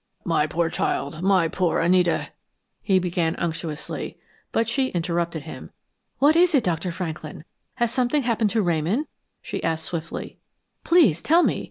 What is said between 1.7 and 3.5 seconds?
Anita!" he began